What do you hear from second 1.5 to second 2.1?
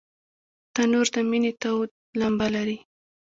تود